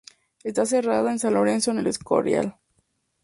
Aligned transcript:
Está 0.43 0.63
enterrada 0.63 1.11
en 1.11 1.19
San 1.19 1.35
Lorenzo 1.35 1.75
de 1.75 1.81
El 1.81 1.85
Escorial. 1.85 2.57